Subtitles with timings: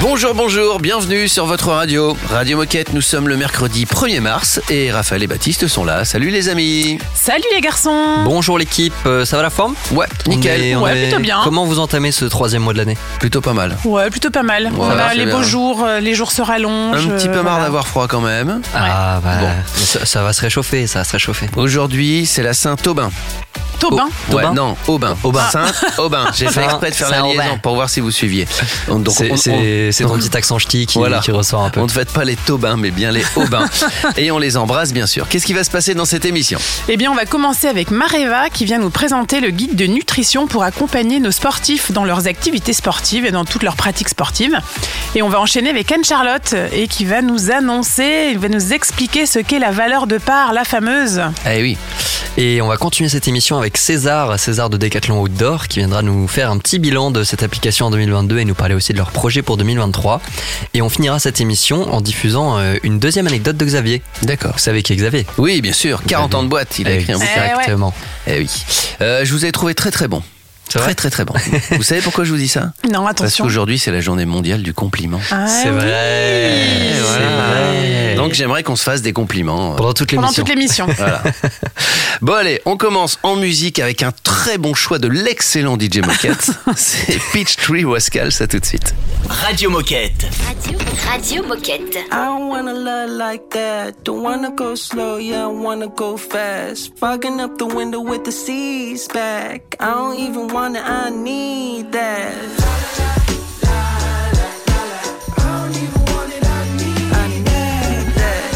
[0.00, 2.14] Bonjour, bonjour, bienvenue sur votre radio.
[2.28, 6.04] Radio Moquette, nous sommes le mercredi 1er mars et Raphaël et Baptiste sont là.
[6.04, 6.98] Salut les amis.
[7.14, 9.74] Salut les garçons Bonjour l'équipe, euh, ça va la forme?
[9.92, 10.60] Ouais, nickel.
[10.60, 11.40] On est- on Ouais, est- plutôt bien.
[11.42, 12.98] Comment vous entamez ce troisième mois de l'année?
[13.18, 13.78] Plutôt pas mal.
[13.86, 14.70] Ouais, plutôt pas mal.
[15.10, 15.36] C'est les bien.
[15.36, 17.06] beaux jours, euh, les jours se rallongent.
[17.06, 17.64] Un petit peu euh, marre voilà.
[17.64, 18.60] d'avoir froid quand même.
[18.74, 19.48] Ah bah Bon.
[19.76, 21.46] ça, ça va se réchauffer, ça va se réchauffer.
[21.56, 23.10] Aujourd'hui, c'est la Saint-Aubin.
[23.80, 24.04] Taubin.
[24.30, 25.16] Ouais, Aubin non, Aubin.
[25.24, 25.42] Aubin.
[25.50, 26.26] Saint-Aubin.
[26.34, 27.42] J'ai fait Saint- exprès de faire la Saint-Aubin.
[27.42, 28.46] liaison pour voir si vous suiviez.
[28.88, 31.20] Donc, C'est on- c'est- on- c'est ton petit accent ch'ti qui, Voilà.
[31.20, 31.80] qui ressort un peu.
[31.80, 33.68] On ne fête pas les Taubins, mais bien les Aubins.
[34.16, 35.28] Et on les embrasse, bien sûr.
[35.28, 36.58] Qu'est-ce qui va se passer dans cette émission?
[36.88, 40.46] Eh bien, on va commencer avec Mareva qui vient nous présenter le guide de nutrition
[40.46, 44.58] pour accompagner nos sportifs dans leurs activités sportives et dans toutes leurs pratiques sportives.
[45.14, 49.26] Et on va enchaîner avec Anne-Charlotte et qui va nous annoncer, il va nous expliquer
[49.26, 51.22] ce qu'est la valeur de part, la fameuse.
[51.50, 51.76] Eh oui.
[52.36, 56.26] Et on va continuer cette émission avec César, César de Decathlon Outdoor, qui viendra nous
[56.26, 59.12] faire un petit bilan de cette application en 2022 et nous parler aussi de leur
[59.12, 59.73] projet pour 2023.
[60.74, 64.02] Et on finira cette émission en diffusant euh, une deuxième anecdote de Xavier.
[64.22, 64.52] D'accord.
[64.52, 65.26] Vous savez qui est Xavier?
[65.38, 66.02] Oui, bien sûr.
[66.06, 67.44] 40 ans de boîte, il a écrit un bouquin.
[67.44, 67.94] Exactement.
[68.26, 68.50] Eh oui.
[69.00, 70.22] Euh, je vous ai trouvé très très bon.
[70.68, 71.34] Très très très bon.
[71.72, 73.44] vous savez pourquoi je vous dis ça Non, Parce attention.
[73.44, 75.20] qu'aujourd'hui c'est la journée mondiale du compliment.
[75.30, 75.76] Ah C'est oui.
[75.76, 76.92] vrai.
[77.00, 77.26] Voilà.
[77.26, 78.14] vrai.
[78.16, 79.74] Donc j'aimerais qu'on se fasse des compliments.
[79.76, 80.42] Pendant toute Pendant l'émission.
[80.44, 80.86] toute l'émission.
[80.96, 81.22] Voilà.
[82.22, 86.50] Bon allez, on commence en musique avec un très bon choix de l'excellent DJ Moquette.
[86.76, 88.94] C'est Peach Tree Wascal, ça tout de suite.
[89.28, 90.26] Radio Moquette.
[90.46, 90.78] Radio,
[91.10, 91.96] Radio Moquette.
[91.96, 93.92] I don't wanna love like that.
[94.04, 96.92] Don't wanna go slow, yeah, I wanna go fast.
[96.98, 99.76] Fogging up the window with the seas back.
[99.80, 102.32] I don't even wanna, I need that.
[107.12, 108.52] I need that.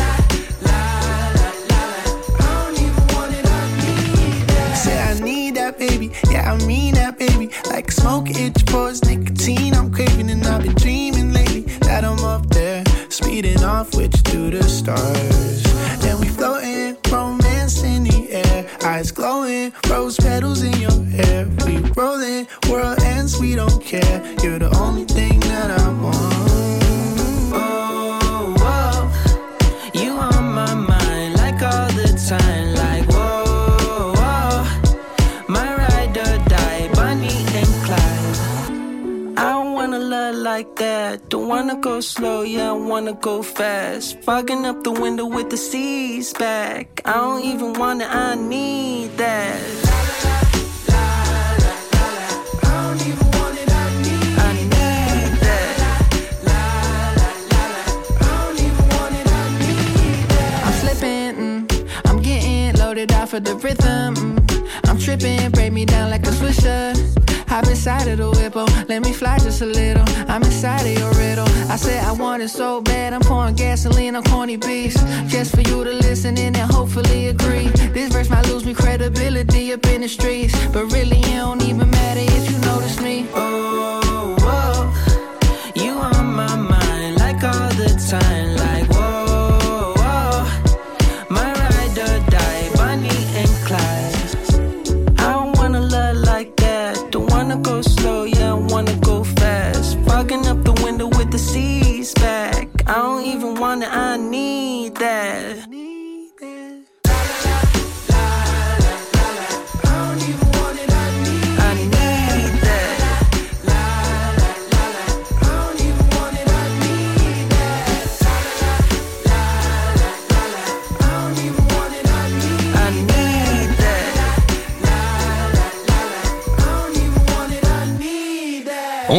[4.77, 7.50] Say I need that baby, yeah I mean that baby.
[7.69, 12.47] Like smoke itch for nicotine, I'm craving and I've been dreaming lately that I'm up
[12.51, 15.65] there, speeding off with you through the stars.
[16.01, 21.58] Then we floating, romance in the air, eyes glowing, rose petals in your hair.
[21.98, 24.22] Rolling, world ends, we don't care.
[24.41, 26.16] You're the only thing that I want.
[27.53, 34.62] Oh, oh, you on my mind like all the time, like whoa, whoa.
[35.48, 39.36] My ride or die, Bonnie and Clyde.
[39.36, 41.28] I don't wanna love like that.
[41.30, 44.20] Don't wanna go slow, yeah, I wanna go fast.
[44.22, 47.00] Fogging up the window with the seas back.
[47.04, 49.88] I don't even wanna, I need that.
[63.34, 64.15] Of the rhythm.
[64.84, 66.94] I'm tripping, break me down like a swisher.
[67.49, 70.05] Hop inside of the whip, oh, let me fly just a little.
[70.28, 71.49] I'm inside of your riddle.
[71.71, 75.03] I said I want it so bad, I'm pouring gasoline on corny beats.
[75.27, 77.69] Just for you to listen in and hopefully agree.
[77.93, 80.55] This verse might lose me credibility up in the streets.
[80.69, 83.27] But really, it don't even matter if you notice me.
[83.34, 88.47] Oh, whoa, you on my mind like all the time,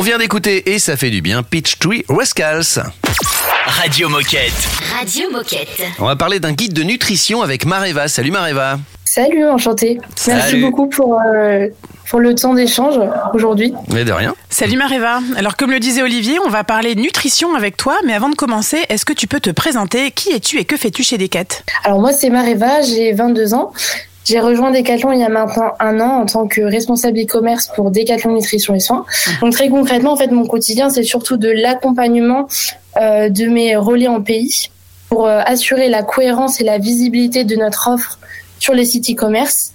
[0.09, 2.81] vient d'écouter et ça fait du bien Peach Tree Rascals.
[3.67, 4.51] Radio Moquette.
[4.97, 5.83] Radio Moquette.
[5.99, 8.07] On va parler d'un guide de nutrition avec Mareva.
[8.07, 8.79] Salut Mareva.
[9.05, 9.99] Salut, enchanté.
[10.25, 10.61] Merci Salut.
[10.61, 11.67] beaucoup pour, euh,
[12.09, 12.95] pour le temps d'échange
[13.35, 13.71] aujourd'hui.
[13.93, 14.33] Mais de rien.
[14.49, 15.19] Salut Mareva.
[15.37, 18.79] Alors comme le disait Olivier, on va parler nutrition avec toi, mais avant de commencer,
[18.89, 20.09] est-ce que tu peux te présenter?
[20.09, 21.61] Qui es-tu et que fais-tu chez Decat?
[21.83, 23.73] Alors moi, c'est Mareva, j'ai 22 ans.
[24.29, 27.89] J'ai rejoint Decathlon il y a maintenant un an en tant que responsable e-commerce pour
[27.89, 29.03] Decathlon Nutrition et Soins.
[29.41, 32.47] Donc très concrètement, en fait, mon quotidien, c'est surtout de l'accompagnement
[32.97, 34.69] euh, de mes relais en pays
[35.09, 38.19] pour euh, assurer la cohérence et la visibilité de notre offre
[38.59, 39.71] sur les sites e-commerce.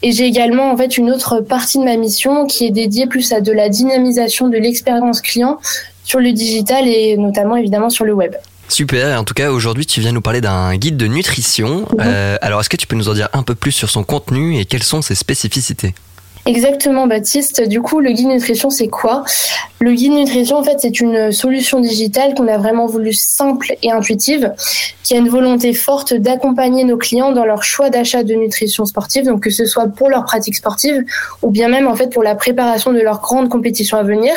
[0.00, 3.30] Et j'ai également en fait une autre partie de ma mission qui est dédiée plus
[3.34, 5.58] à de la dynamisation de l'expérience client
[6.04, 8.34] sur le digital et notamment évidemment sur le web.
[8.68, 11.80] Super, en tout cas aujourd'hui tu viens nous parler d'un guide de nutrition.
[11.80, 11.98] Mhm.
[12.00, 14.58] Euh, alors est-ce que tu peux nous en dire un peu plus sur son contenu
[14.58, 15.94] et quelles sont ses spécificités?
[16.48, 17.68] Exactement, Baptiste.
[17.68, 19.22] Du coup, le guide nutrition, c'est quoi?
[19.80, 23.92] Le guide nutrition, en fait, c'est une solution digitale qu'on a vraiment voulu simple et
[23.92, 24.54] intuitive,
[25.02, 29.26] qui a une volonté forte d'accompagner nos clients dans leur choix d'achat de nutrition sportive,
[29.26, 31.04] donc que ce soit pour leur pratique sportive
[31.42, 34.32] ou bien même en fait pour la préparation de leur grande compétition à venir.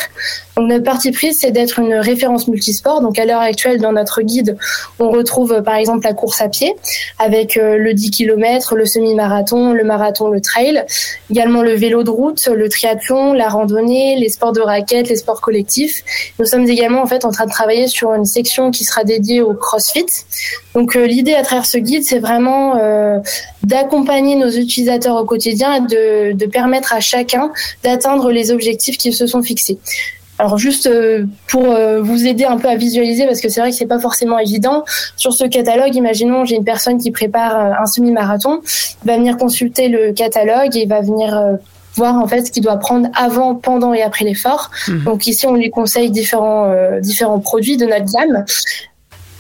[0.58, 3.00] Donc notre parti prise, c'est d'être une référence multisport.
[3.00, 4.58] Donc à l'heure actuelle, dans notre guide,
[5.00, 6.76] on retrouve par exemple la course à pied
[7.20, 10.84] avec euh, le 10 km, le semi-marathon, le marathon, le trail,
[11.30, 15.42] également le vélo de route, le triathlon, la randonnée, les sports de raquettes, les sports
[15.42, 16.04] collectifs.
[16.40, 19.42] Nous sommes également en fait en train de travailler sur une section qui sera dédiée
[19.42, 20.06] au CrossFit.
[20.74, 23.20] Donc euh, l'idée à travers ce guide, c'est vraiment euh,
[23.64, 27.52] d'accompagner nos utilisateurs au quotidien et de, permettre à chacun
[27.84, 29.80] d'atteindre les objectifs qu'ils se sont fixés.
[30.38, 33.76] Alors juste euh, pour vous aider un peu à visualiser, parce que c'est vrai que
[33.76, 34.84] c'est pas forcément évident.
[35.16, 38.62] Sur ce catalogue, imaginons j'ai une personne qui prépare un semi-marathon,
[39.06, 41.60] va venir consulter le catalogue et va venir
[41.96, 44.72] voir en fait ce qu'il doit prendre avant, pendant et après l'effort.
[44.88, 45.04] Mhm.
[45.04, 48.46] Donc ici, on lui conseille différents euh, différents produits de notre gamme.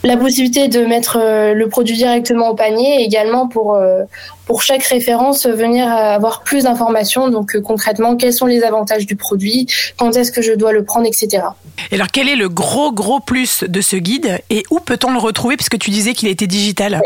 [0.03, 4.03] La possibilité de mettre euh, le produit directement au panier, et également pour euh,
[4.45, 7.29] pour chaque référence venir avoir plus d'informations.
[7.29, 9.67] Donc concrètement, quels sont les avantages du produit,
[9.97, 11.43] quand est-ce que je dois le prendre, etc.
[11.91, 15.19] Et alors, quel est le gros, gros plus de ce guide et où peut-on le
[15.19, 15.55] retrouver?
[15.55, 17.01] Puisque tu disais qu'il était digital.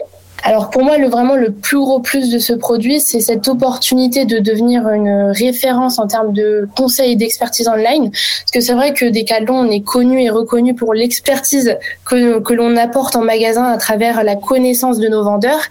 [0.47, 4.25] Alors pour moi, le, vraiment le plus gros plus de ce produit, c'est cette opportunité
[4.25, 8.12] de devenir une référence en termes de conseils et d'expertise online.
[8.12, 11.75] Parce que c'est vrai que Decathlon, on est connu et reconnu pour l'expertise
[12.06, 15.62] que, que l'on apporte en magasin à travers la connaissance de nos vendeurs.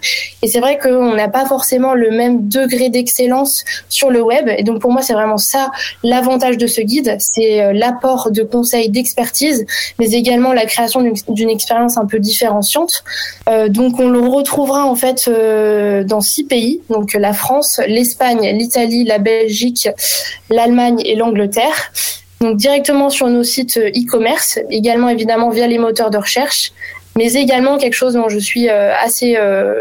[0.41, 4.49] Et c'est vrai qu'on n'a pas forcément le même degré d'excellence sur le web.
[4.57, 5.71] Et donc pour moi, c'est vraiment ça
[6.03, 9.65] l'avantage de ce guide, c'est euh, l'apport de conseils d'expertise,
[9.99, 13.03] mais également la création d'une- expérience un peu différenciante.
[13.47, 14.19] Euh, donc on le
[14.65, 19.87] retrouvera en fait euh, dans six pays, donc la France, l'Espagne, l'Italie, la Belgique,
[20.49, 21.91] l'Allemagne et l'Angleterre.
[22.41, 26.71] Donc directement sur nos sites euh, e-commerce, également évidemment via les moteurs de recherche.
[27.17, 29.37] Mais également quelque chose dont je suis euh, assez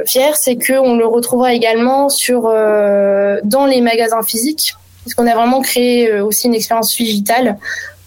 [0.06, 5.34] fière, c'est que on le retrouvera également sur dans les magasins physiques, parce qu'on a
[5.34, 7.56] vraiment créé aussi une expérience digitale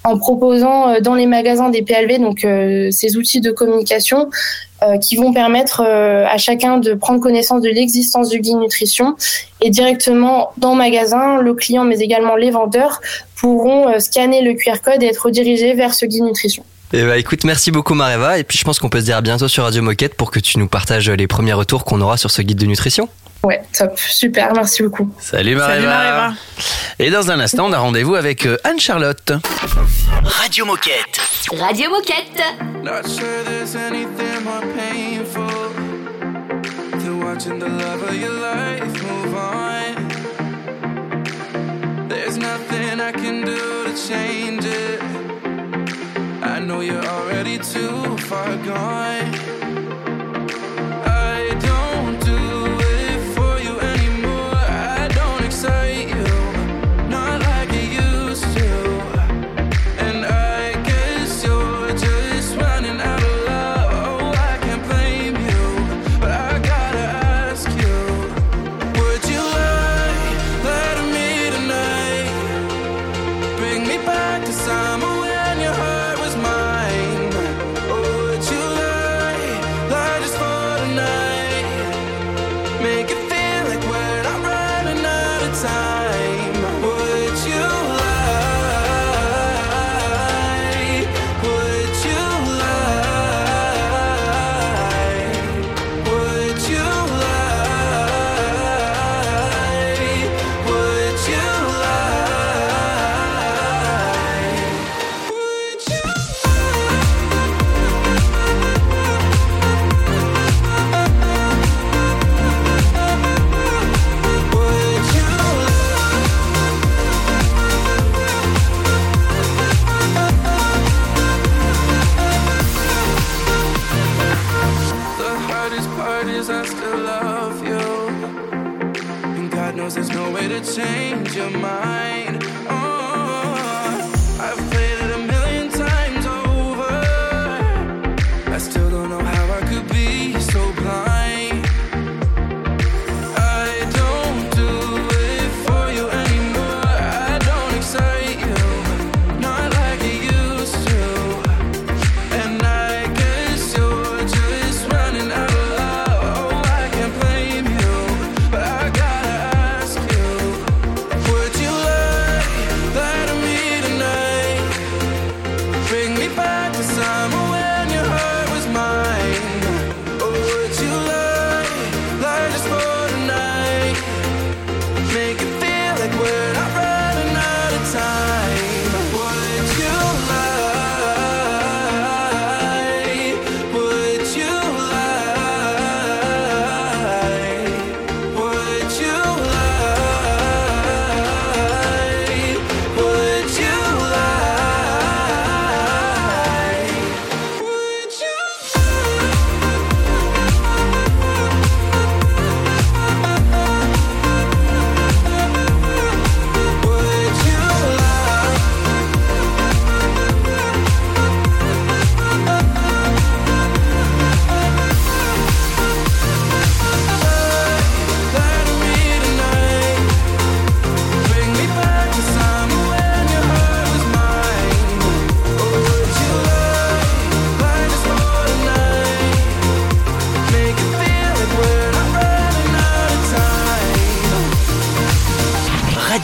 [0.05, 2.47] en proposant dans les magasins des PLV, donc
[2.91, 4.29] ces outils de communication
[4.83, 9.15] euh, qui vont permettre euh, à chacun de prendre connaissance de l'existence du guide nutrition
[9.59, 13.01] et directement dans le magasin, le client mais également les vendeurs
[13.35, 16.63] pourront euh, scanner le QR code et être redirigés vers ce guide nutrition.
[16.93, 19.21] Eh bah écoute, merci beaucoup Mareva et puis je pense qu'on peut se dire à
[19.21, 22.29] bientôt sur Radio Moquette pour que tu nous partages les premiers retours qu'on aura sur
[22.29, 23.09] ce guide de nutrition.
[23.43, 25.09] Ouais, top, super, merci beaucoup.
[25.19, 25.73] Salut Maréva.
[25.75, 26.33] Salut Maréva.
[26.99, 29.31] Et dans un instant, on a rendez-vous avec euh, Anne-Charlotte.
[30.23, 31.19] Radio Moquette.
[31.59, 32.41] Radio Moquette.
[32.83, 35.71] Not sure there's anything more painful
[36.99, 39.95] than watching the love of your life move on.
[42.09, 45.01] There's nothing I can do to change it.
[46.43, 49.76] I know you're already too far gone.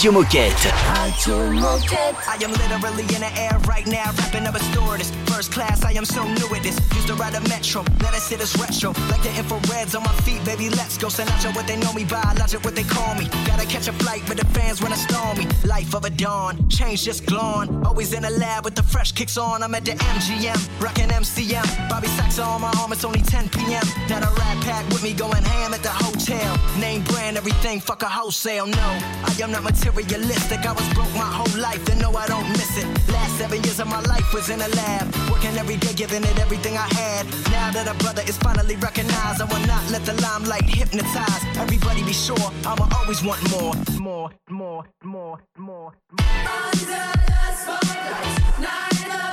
[0.03, 1.02] Radio Moquette.
[1.25, 5.09] I am literally in the air right now, rapping up a stewardess.
[5.25, 6.77] First class, I am so new at this.
[6.95, 8.91] Used to ride a metro, let us hit this retro.
[9.09, 11.07] Like the infrareds on my feet, baby, let's go.
[11.07, 13.29] Out what they know me by, logic what they call me.
[13.45, 15.47] Gotta catch a flight with the fans when I storm me.
[15.63, 17.85] Life of a dawn, change just glowing.
[17.85, 19.63] Always in the lab with the fresh kicks on.
[19.63, 21.89] I'm at the MGM, rocking MCM.
[21.89, 23.83] Bobby Sacks on my arm, it's only 10 p.m.
[24.09, 26.57] Now the rat pack with me going ham at the hotel.
[26.79, 28.67] Name brand, everything, fuck a wholesale.
[28.67, 28.87] No,
[29.23, 30.65] I am not materialistic.
[30.65, 32.87] I was broke my whole life, and no, I don't miss it.
[33.11, 36.39] Last seven years of my life was in a lab, working every day, giving it
[36.39, 37.25] everything I had.
[37.51, 41.43] Now that a brother is finally recognized, I will not let the limelight hypnotize.
[41.57, 45.93] Everybody be sure, I'ma always want more, more, more, more, more.
[46.19, 49.32] Under the spotlight, not in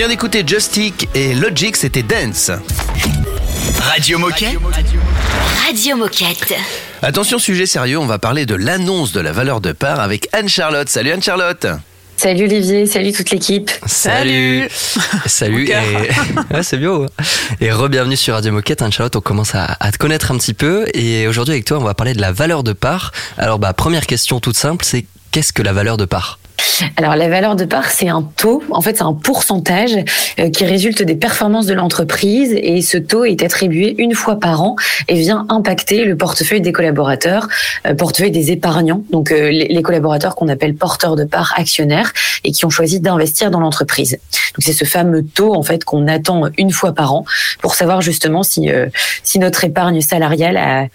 [0.00, 2.50] Vient d'écouter Justic et Logic, c'était Dance.
[3.82, 4.56] Radio Moquette.
[5.66, 6.54] Radio Moquette.
[7.02, 10.88] Attention, sujet sérieux, on va parler de l'annonce de la valeur de part avec Anne-Charlotte.
[10.88, 11.66] Salut Anne-Charlotte
[12.16, 13.70] Salut Olivier, salut toute l'équipe.
[13.84, 14.70] Salut
[15.26, 15.74] Salut et...
[16.54, 17.04] Ouais, c'est bio.
[17.60, 18.80] Et re-bienvenue sur Radio Moquette.
[18.80, 20.86] Hein, Charlotte, on commence à, à te connaître un petit peu.
[20.94, 23.12] Et aujourd'hui avec toi, on va parler de la valeur de part.
[23.36, 26.39] Alors, bah, première question toute simple, c'est qu'est-ce que la valeur de part?
[26.96, 29.96] Alors la valeur de part, c'est un taux, en fait c'est un pourcentage
[30.38, 34.62] euh, qui résulte des performances de l'entreprise et ce taux est attribué une fois par
[34.62, 34.76] an
[35.08, 37.48] et vient impacter le portefeuille des collaborateurs,
[37.86, 42.12] euh, portefeuille des épargnants, donc euh, les, collaborateurs qu'on appelle porteurs de part actionnaires
[42.44, 44.12] et qui ont choisi d'investir dans l'entreprise.
[44.12, 47.24] Donc c'est ce fameux taux en fait qu'on attend une fois par an
[47.60, 48.68] pour savoir justement si
[49.24, 50.86] si notre épargne salariale a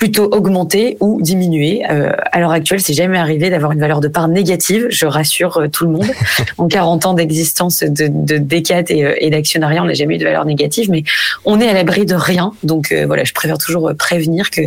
[0.00, 1.82] plutôt augmenté ou diminué.
[1.90, 4.86] Euh, à l'heure actuelle, c'est jamais arrivé d'avoir une valeur de part négative.
[4.88, 6.10] Je rassure euh, tout le monde.
[6.58, 10.18] en 40 ans d'existence de, de Decat et, euh, et d'actionnariat, on n'a jamais eu
[10.18, 11.04] de valeur négative, mais
[11.44, 12.52] on est à l'abri de rien.
[12.62, 14.62] Donc euh, voilà, je préfère toujours euh, prévenir que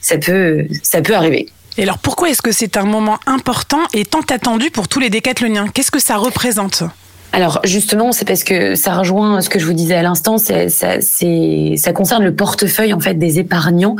[0.00, 1.50] ça peut, ça peut arriver.
[1.76, 5.10] Et alors pourquoi est-ce que c'est un moment important et tant attendu pour tous les
[5.10, 5.68] décathloniens?
[5.68, 6.84] Qu'est-ce que ça représente?
[7.32, 10.68] Alors justement, c'est parce que ça rejoint ce que je vous disais à l'instant, ça,
[10.68, 13.94] ça concerne le portefeuille en fait des épargnants,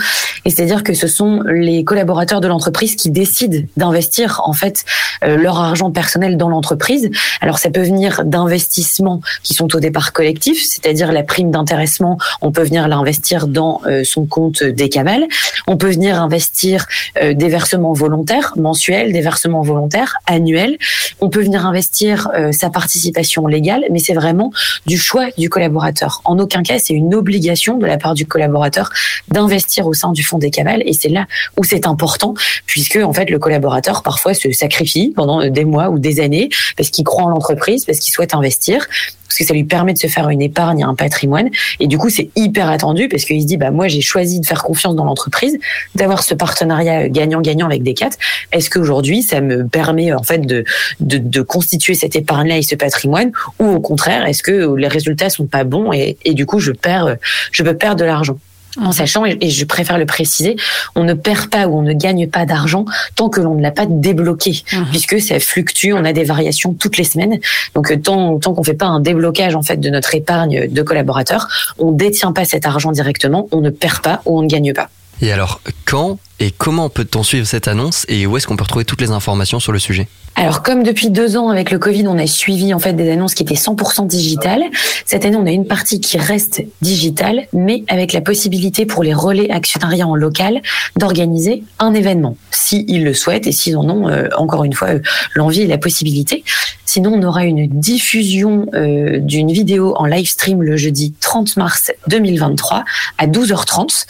[0.45, 4.85] et c'est-à-dire que ce sont les collaborateurs de l'entreprise qui décident d'investir en fait
[5.23, 7.09] euh, leur argent personnel dans l'entreprise.
[7.41, 12.51] Alors ça peut venir d'investissements qui sont au départ collectifs, c'est-à-dire la prime d'intéressement, on
[12.51, 15.29] peut venir l'investir dans euh, son compte décamal,
[15.69, 16.87] on peut venir investir
[17.23, 20.79] euh, des versements volontaires mensuels, des versements volontaires annuels,
[21.21, 24.53] on peut venir investir euh, sa participation légale, mais c'est vraiment
[24.87, 26.21] du choix du collaborateur.
[26.25, 28.91] En aucun cas, c'est une obligation de la part du collaborateur
[29.29, 32.35] d'investir au sein du fonds des cavales, et c'est là où c'est important,
[32.67, 36.91] puisque en fait le collaborateur parfois se sacrifie pendant des mois ou des années parce
[36.91, 38.87] qu'il croit en l'entreprise, parce qu'il souhaite investir
[39.31, 41.51] parce que ça lui permet de se faire une épargne, un patrimoine.
[41.79, 44.47] Et du coup, c'est hyper attendu parce qu'il se dit, bah, moi, j'ai choisi de
[44.47, 45.57] faire confiance dans l'entreprise,
[45.95, 48.11] d'avoir ce partenariat gagnant-gagnant avec Decat.
[48.51, 50.65] Est-ce qu'aujourd'hui, ça me permet, en fait, de,
[50.99, 53.31] de, de constituer cette épargne-là et ce patrimoine?
[53.61, 56.73] Ou au contraire, est-ce que les résultats sont pas bons et, et du coup, je
[56.73, 57.17] perds,
[57.53, 58.37] je peux perdre de l'argent?
[58.79, 60.57] En sachant, et je préfère le préciser,
[60.95, 62.85] on ne perd pas ou on ne gagne pas d'argent
[63.17, 66.97] tant que l'on ne l'a pas débloqué, puisque ça fluctue, on a des variations toutes
[66.97, 67.41] les semaines.
[67.75, 70.83] Donc euh, tant, tant qu'on fait pas un déblocage en fait de notre épargne de
[70.83, 71.49] collaborateurs,
[71.79, 74.89] on détient pas cet argent directement, on ne perd pas ou on ne gagne pas.
[75.23, 78.87] Et alors, quand et comment peut-on suivre cette annonce et où est-ce qu'on peut retrouver
[78.87, 80.09] toutes les informations sur le sujet?
[80.37, 83.35] Alors comme depuis deux ans avec le Covid, on a suivi en fait des annonces
[83.35, 84.62] qui étaient 100% digitales.
[85.05, 89.12] Cette année, on a une partie qui reste digitale, mais avec la possibilité pour les
[89.12, 90.62] relais actionnariats en local
[90.97, 94.89] d'organiser un événement, si ils le souhaitent et s'ils en ont euh, encore une fois
[94.89, 95.00] euh,
[95.35, 96.43] l'envie et la possibilité.
[96.87, 101.93] Sinon, on aura une diffusion euh, d'une vidéo en live stream le jeudi 30 mars
[102.09, 102.85] 2023
[103.19, 104.06] à 12h30.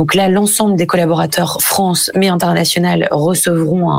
[0.00, 3.90] Donc là, l'ensemble des collaborateurs France mais international recevront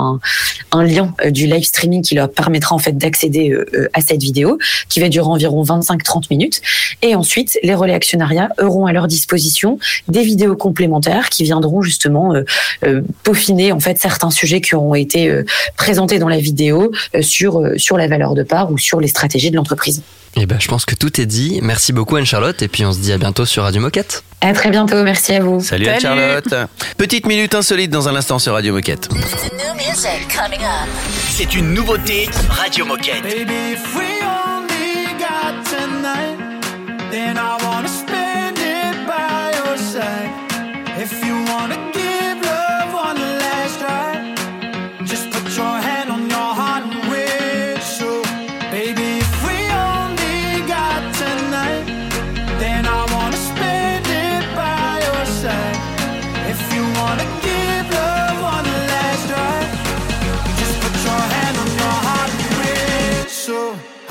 [0.71, 4.01] un, lien euh, du live streaming qui leur permettra en fait d'accéder euh, euh, à
[4.01, 4.57] cette vidéo
[4.89, 6.59] qui va durer environ 25-30 minutes.
[7.03, 12.33] Et ensuite, les relais actionnariats auront à leur disposition des vidéos complémentaires qui viendront justement
[13.21, 15.31] peaufiner en fait certains sujets qui auront été
[15.77, 19.55] présentés dans la vidéo sur sur la valeur de part ou sur les stratégies de
[19.55, 20.01] l'entreprise.
[20.35, 21.59] Eh ben, je pense que tout est dit.
[21.61, 24.23] Merci beaucoup Anne-Charlotte et puis on se dit à bientôt sur Radio Moquette.
[24.39, 25.59] À très bientôt, merci à vous.
[25.61, 25.99] Salut, Salut.
[26.01, 26.53] Charlotte.
[26.97, 29.09] Petite minute insolite dans un instant sur Radio Moquette.
[31.29, 33.23] C'est une nouveauté Radio Moquette.
[33.23, 36.61] Baby, if we only got tonight,
[37.11, 37.70] then I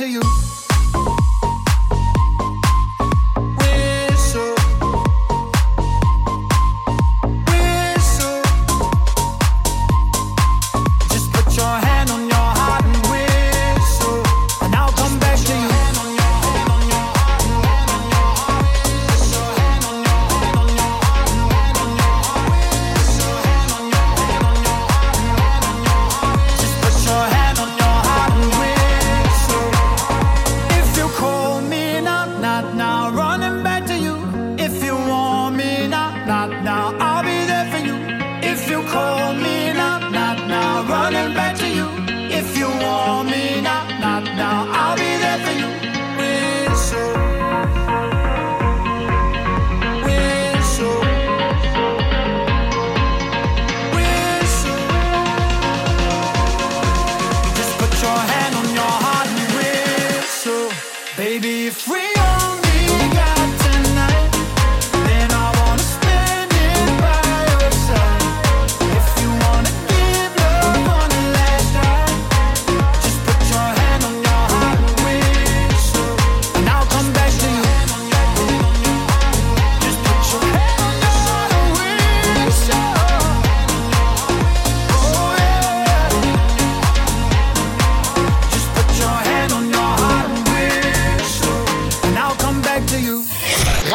[0.00, 0.39] To you.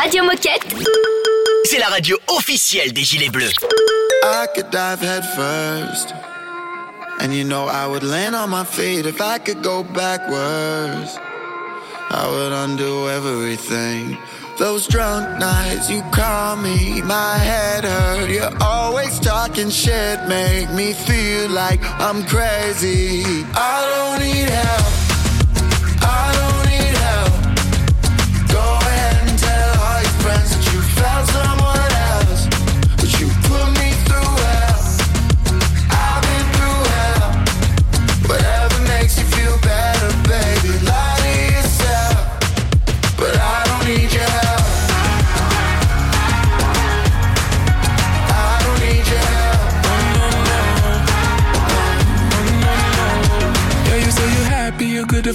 [0.06, 0.76] Radio Moquette.
[1.64, 3.54] C'est la radio officielle des Gilets Bleus.
[4.24, 6.14] I could dive head first.
[7.20, 11.18] And you know I would land on my feet if I could go backwards.
[12.12, 14.16] I would undo everything.
[14.60, 18.30] Those drunk nights you call me, my head hurt.
[18.30, 23.24] You're always talking shit, make me feel like I'm crazy.
[23.56, 24.95] I don't need help.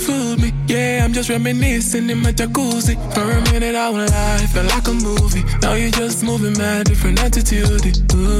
[0.00, 0.52] To fool me.
[0.66, 2.94] Yeah, I'm just reminiscing in my jacuzzi.
[3.14, 5.44] For a minute, I was alive, felt like a movie.
[5.62, 7.86] Now you're just moving mad, different attitude.
[8.14, 8.38] Ooh,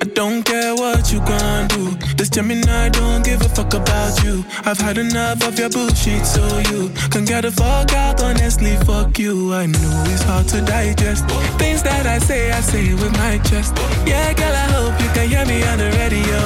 [0.00, 1.90] I don't care what you gon' do.
[2.16, 4.44] This Gemini don't give a fuck about you.
[4.64, 8.22] I've had enough of your bullshit, so you can get the fuck out.
[8.22, 9.52] Honestly, fuck you.
[9.52, 11.24] I know it's hard to digest.
[11.58, 13.76] Things that I say, I say with my chest.
[14.06, 16.40] Yeah, girl, I hope you can hear me on the radio.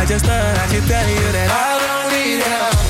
[0.00, 2.89] I just thought I should tell you that I don't need help.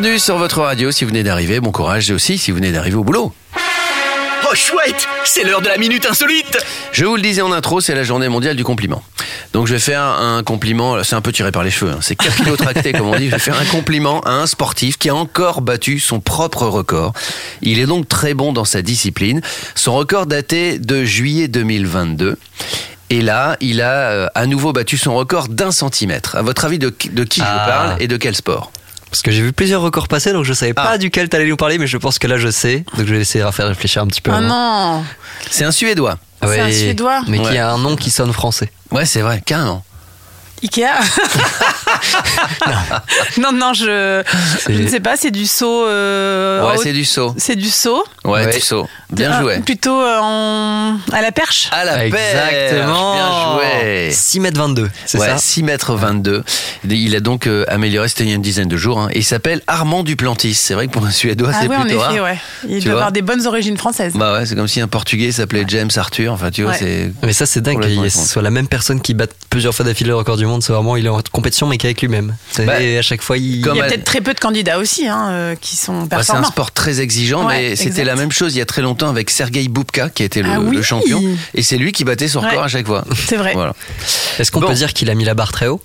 [0.00, 1.60] Bienvenue sur votre radio si vous venez d'arriver.
[1.60, 3.34] Bon courage aussi si vous venez d'arriver au boulot.
[4.50, 6.56] Oh chouette, c'est l'heure de la minute insolite.
[6.92, 9.02] Je vous le disais en intro, c'est la journée mondiale du compliment.
[9.52, 11.98] Donc je vais faire un compliment, c'est un peu tiré par les cheveux, hein.
[12.00, 15.14] c'est capillotracté comme on dit, je vais faire un compliment à un sportif qui a
[15.14, 17.12] encore battu son propre record.
[17.60, 19.42] Il est donc très bon dans sa discipline.
[19.74, 22.38] Son record datait de juillet 2022.
[23.10, 26.36] Et là, il a euh, à nouveau battu son record d'un centimètre.
[26.36, 27.64] À votre avis, de, qui- de qui je Ah.
[27.68, 28.72] parle et de quel sport?
[29.10, 30.82] Parce que j'ai vu plusieurs records passer, donc je savais Ah.
[30.86, 32.84] pas duquel t'allais nous parler, mais je pense que là je sais.
[32.96, 34.30] Donc je vais essayer de faire réfléchir un petit peu.
[34.32, 34.46] Ah avant.
[34.98, 35.04] non
[35.50, 36.18] C'est un Suédois.
[36.40, 37.58] Ah C'est un Suédois Mais qui Ouais.
[37.58, 38.70] a un nom qui sonne français.
[38.92, 39.84] Ouais, c'est vrai, carrément.
[40.62, 40.88] Ikea
[43.38, 44.22] Non, non, je,
[44.68, 45.86] je ne sais pas, c'est du saut.
[45.86, 47.34] euh, Ouais, en c'est du saut.
[47.38, 48.04] c'est du saut.
[48.24, 48.54] Ouais, Ouais.
[48.54, 48.88] du saut.
[49.10, 49.58] Bien Ah, joué.
[49.60, 50.96] Plutôt euh, en...
[51.12, 51.68] à la perche.
[51.72, 53.14] À la Exactement.
[53.14, 53.16] perche.
[53.16, 54.10] Bien joué.
[54.12, 56.44] 6 mètres 22, c'est ouais, ça 6 mètres 22.
[56.88, 59.00] Il a donc euh, amélioré, c'était il y a une dizaine de jours.
[59.00, 59.08] hein.
[59.12, 60.54] Et il s'appelle Armand Duplantis.
[60.54, 62.24] C'est vrai que pour un Suédois, ah c'est oui, en plutôt effet, rare.
[62.24, 62.38] ouais.
[62.68, 64.12] Il Tu doit vois avoir des bonnes origines françaises.
[64.14, 66.32] Bah ouais, c'est comme si un Portugais s'appelait James Arthur.
[66.32, 66.78] Enfin, tu vois, Ouais.
[66.78, 67.12] c'est.
[67.24, 70.16] Mais ça c'est dingue qu'il soit la même personne qui bat plusieurs fois d'affilée le
[70.16, 70.49] record du monde.
[70.60, 72.34] C'est vraiment il est en compétition mais qu'avec lui-même.
[72.58, 73.60] Bah, et à chaque fois il.
[73.60, 76.06] comme Il y a peut-être très peu de candidats aussi hein, euh, qui sont Bah,
[76.08, 76.48] c'est un performants.
[76.48, 79.30] sport très exigeant, Ouais, mais c'était la même chose il y a très longtemps avec
[79.30, 80.74] Sergei Boubka, qui était le, Ah oui.
[80.74, 81.22] le champion.
[81.54, 82.64] Et c'est lui qui battait son record Ouais.
[82.64, 83.04] à chaque fois.
[83.28, 83.52] C'est vrai.
[83.54, 83.74] Voilà.
[84.38, 84.68] Est-ce qu'on Bon.
[84.68, 85.80] peut dire qu'il a mis la barre très haut?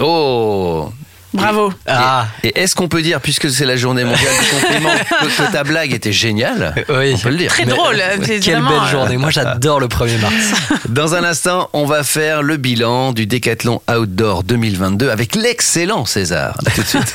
[0.00, 0.92] Oh
[1.32, 1.72] Bravo.
[1.86, 4.90] Ah Et est-ce qu'on peut dire, puisque c'est la journée mondiale du compliment,
[5.20, 7.12] que, que ta blague était géniale Oui.
[7.14, 7.50] On peut le dire.
[7.52, 8.02] Très Mais- drôle.
[8.24, 9.16] c'est Quelle vraiment, belle euh, journée.
[9.16, 10.34] Moi j'adore le 1er mars.
[10.88, 16.58] Dans un instant, on va faire le bilan du Décathlon Outdoor 2022 avec l'excellent César.
[16.66, 17.14] À tout de suite.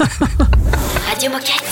[1.09, 1.63] Radio Moquette.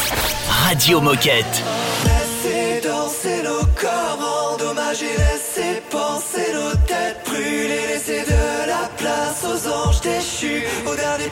[0.67, 1.63] Radio Moquette.
[2.05, 9.67] Laissez danser nos corps, endommager, laissez penser nos têtes brûler, laissez de la place aux
[9.89, 11.31] anges déchus, aux derniers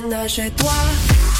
[0.00, 1.33] Voudrais emménager toi.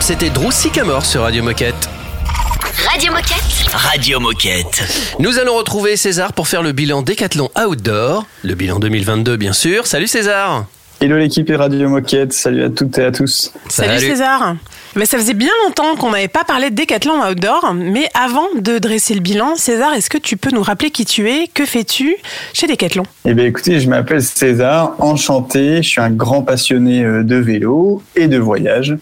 [0.00, 1.88] C'était Drew Sycamore sur Radio Moquette.
[2.90, 3.72] Radio Moquette.
[3.72, 5.16] Radio Moquette.
[5.18, 9.86] Nous allons retrouver César pour faire le bilan Décathlon Outdoor, le bilan 2022 bien sûr.
[9.86, 10.66] Salut César
[11.00, 13.52] Hello l'équipe et Radio Moquette, salut à toutes et à tous.
[13.68, 14.56] Salut, César.
[14.96, 17.74] Mais ça faisait bien longtemps qu'on n'avait pas parlé de Décathlon Outdoor.
[17.74, 21.30] Mais avant de dresser le bilan, César, est-ce que tu peux nous rappeler qui tu
[21.30, 21.46] es?
[21.46, 22.16] Que fais-tu
[22.52, 27.22] chez Décathlon Eh bien écoutez, je m'appelle César, enchanté, je suis un grand passionné euh,
[27.22, 28.96] de vélo et de voyage.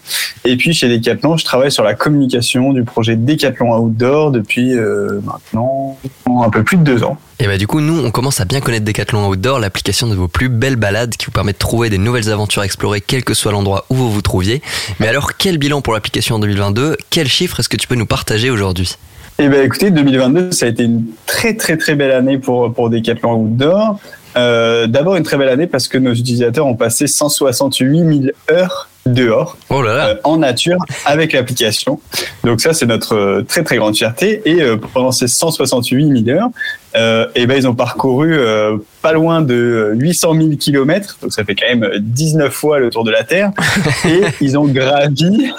[0.45, 5.19] Et puis chez Decathlon, je travaille sur la communication du projet Décathlon Outdoor depuis euh,
[5.25, 5.97] maintenant
[6.27, 7.17] un peu plus de deux ans.
[7.41, 10.27] Et bah du coup, nous, on commence à bien connaître Decathlon Outdoor, l'application de vos
[10.27, 13.33] plus belles balades qui vous permet de trouver des nouvelles aventures à explorer quel que
[13.33, 14.61] soit l'endroit où vous vous trouviez.
[14.99, 18.05] Mais alors, quel bilan pour l'application en 2022 Quel chiffre est-ce que tu peux nous
[18.05, 18.97] partager aujourd'hui?
[19.39, 22.89] Eh bien écoutez, 2022, ça a été une très très très belle année pour, pour
[22.89, 23.97] Decathlon Outdoor.
[24.35, 28.88] Euh, D'abord une très belle année parce que nos utilisateurs ont passé 168 000 heures
[29.05, 31.99] dehors euh, en nature avec l'application.
[32.43, 36.37] Donc ça c'est notre euh, très très grande fierté et euh, pendant ces 168 000
[36.37, 36.49] heures,
[36.95, 41.43] euh, et ben ils ont parcouru euh, pas loin de 800 000 kilomètres, donc ça
[41.43, 43.51] fait quand même 19 fois le tour de la Terre
[44.05, 45.51] et ils ont gravi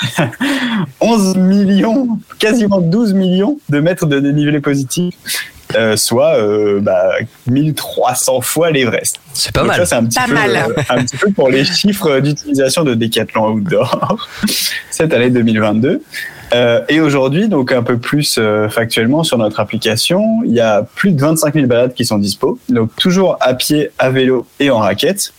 [1.00, 5.14] 11 millions, quasiment 12 millions de mètres de dénivelé positif.
[5.76, 7.12] Euh, soit euh, bah,
[7.46, 9.20] 1300 fois l'Everest.
[9.32, 9.76] C'est pas Donc mal.
[9.80, 10.56] Ça, c'est un, petit Pas peu, mal.
[10.56, 14.28] euh, un petit peu pour les chiffres d'utilisation de Decathlon Outdoor
[14.90, 16.02] cette année 2022.
[16.52, 20.82] Euh, et aujourd'hui, donc un peu plus euh, factuellement sur notre application, il y a
[20.96, 22.58] plus de 25 000 balades qui sont dispo.
[22.68, 25.32] Donc toujours à pied, à vélo et en raquette.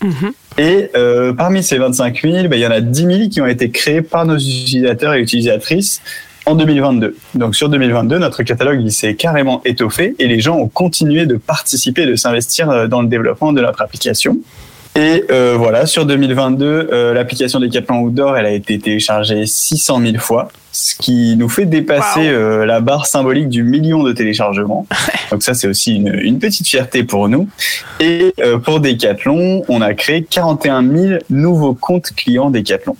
[0.58, 3.46] Et euh, parmi ces 25 000, bah, il y en a 10 000 qui ont
[3.46, 6.00] été créés par nos utilisateurs et utilisatrices
[6.46, 7.16] en 2022.
[7.34, 11.36] Donc sur 2022, notre catalogue il s'est carrément étoffé et les gens ont continué de
[11.36, 14.38] participer, de s'investir euh, dans le développement de notre application.
[14.94, 20.18] Et euh, voilà, sur 2022, euh, l'application Decathlon Outdoor, elle a été téléchargée 600 000
[20.18, 24.86] fois, ce qui nous fait dépasser euh, la barre symbolique du million de téléchargements.
[25.30, 27.48] Donc ça, c'est aussi une, une petite fierté pour nous.
[28.00, 32.94] Et pour Decathlon, on a créé 41 000 nouveaux comptes clients Decathlon.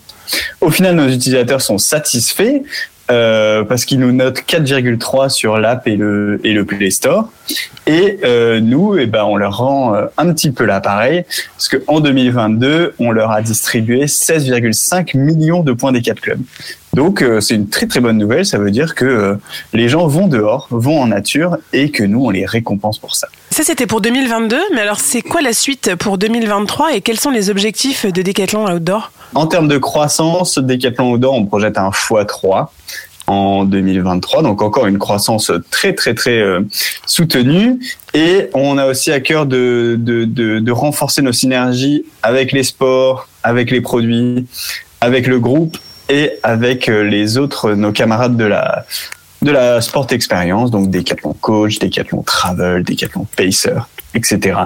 [0.61, 2.63] Au final, nos utilisateurs sont satisfaits
[3.11, 7.29] euh, parce qu'ils nous notent 4,3 sur l'app et le, et le Play Store.
[7.85, 11.25] Et euh, nous, eh ben, on leur rend euh, un petit peu l'appareil,
[11.57, 16.41] parce qu'en 2022, on leur a distribué 16,5 millions de points des 4 clubs.
[16.93, 19.35] Donc euh, c'est une très très bonne nouvelle, ça veut dire que euh,
[19.73, 23.27] les gens vont dehors, vont en nature, et que nous, on les récompense pour ça.
[23.49, 24.57] Ça, c'était pour 2022.
[24.73, 28.71] Mais alors, c'est quoi la suite pour 2023 et quels sont les objectifs de Decathlon
[28.71, 29.11] Outdoor?
[29.33, 32.67] En termes de croissance, Decathlon Outdoor, on projette un x3
[33.25, 36.59] en 2023, donc encore une croissance très très très euh,
[37.05, 37.79] soutenue.
[38.13, 42.63] Et on a aussi à cœur de, de, de, de renforcer nos synergies avec les
[42.63, 44.45] sports, avec les produits,
[45.01, 45.77] avec le groupe
[46.09, 48.85] et avec euh, les autres, nos camarades de la
[49.41, 53.73] de la sport expérience, donc Decathlon Coach, Decathlon Travel, Decathlon Pacer,
[54.15, 54.57] etc.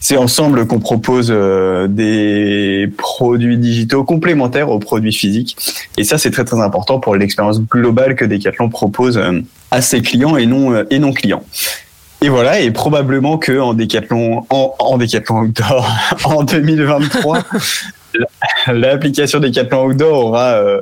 [0.00, 5.56] C'est ensemble qu'on propose euh, des produits digitaux complémentaires aux produits physiques.
[5.98, 10.00] Et ça, c'est très très important pour l'expérience globale que Decathlon propose euh, à ses
[10.00, 11.44] clients et non euh, et non clients.
[12.22, 15.92] Et voilà, et probablement que en Decathlon, en, en Outdoor,
[16.24, 17.44] en 2023, la-
[18.72, 20.80] l'application Decathlon Outdoor aura euh,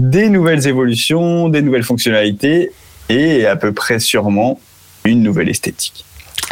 [0.00, 2.72] des nouvelles évolutions, des nouvelles fonctionnalités
[3.08, 4.60] et à peu près sûrement
[5.04, 6.05] une nouvelle esthétique.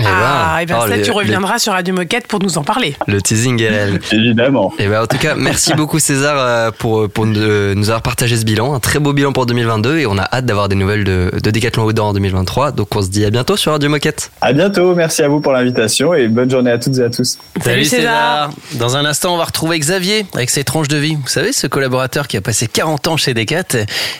[0.04, 2.96] Ah, et bien oh, ça, le- tu reviendras sur Radio Moquette pour nous en parler.
[3.06, 4.00] Le teasing est réel.
[4.12, 4.72] Évidemment.
[4.78, 8.36] Et ben en tout cas, merci beaucoup César euh, pour, pour nous nous avoir partagé
[8.36, 8.74] ce bilan.
[8.74, 11.50] Un très beau bilan pour 2022 et on a hâte d'avoir des nouvelles de, de
[11.50, 12.72] Decathlon Outdoor en 2023.
[12.72, 14.30] Donc on se dit à bientôt sur Radio Moquette.
[14.40, 17.38] À bientôt, merci à vous pour l'invitation et bonne journée à toutes et à tous.
[17.62, 18.50] Salut César.
[18.74, 21.14] Dans un instant, on va retrouver Xavier avec ses tranches de vie.
[21.16, 23.62] Vous savez, ce collaborateur qui a passé 40 ans chez Decat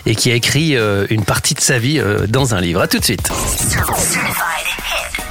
[0.06, 2.80] et qui a écrit euh, une partie de sa vie euh, dans un livre.
[2.80, 3.28] À tout de suite.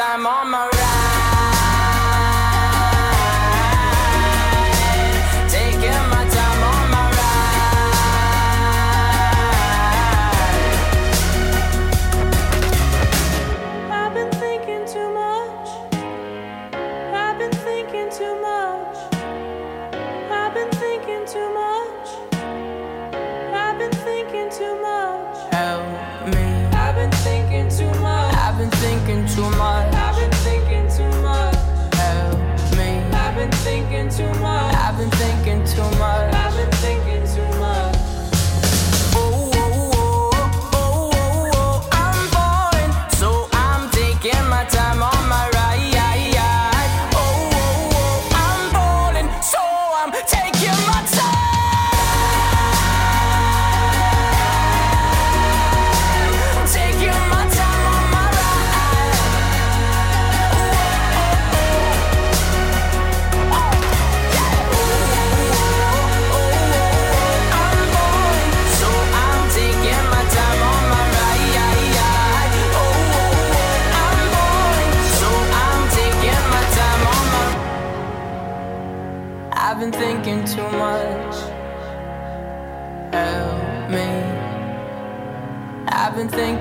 [0.00, 0.57] I'm on my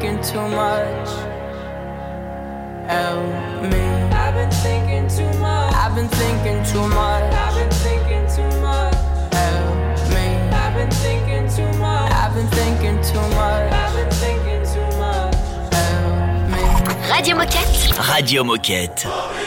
[0.07, 1.09] thinking too much.
[2.87, 3.79] Help me.
[4.15, 5.73] I've been thinking too much.
[5.73, 7.33] I've been thinking too much.
[7.33, 8.95] I've been thinking too much.
[9.33, 10.27] Help me.
[10.55, 12.11] I've been thinking too much.
[12.11, 13.71] I've been thinking too much.
[13.73, 15.35] I've been thinking too much.
[15.73, 17.11] Help me.
[17.11, 18.07] Radio Moquette.
[18.09, 19.46] Radio Moquette.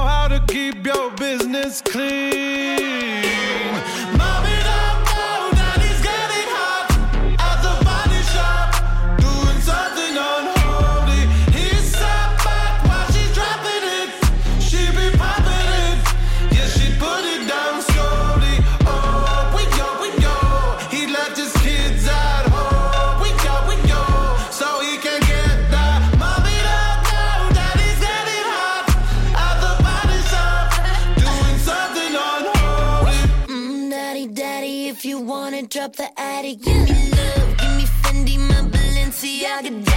[36.55, 39.90] give me love, give me Fendi, my Balenciaga,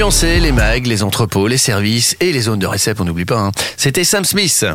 [0.00, 3.38] Les mags, les entrepôts, les services et les zones de récep, on n'oublie pas.
[3.38, 3.52] hein.
[3.78, 4.66] C'était Sam Smith.